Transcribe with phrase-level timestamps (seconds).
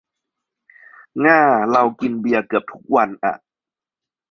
[1.25, 1.41] ง้า
[1.71, 3.33] เรากินเบียร์เกือบทุกวันอ่ะ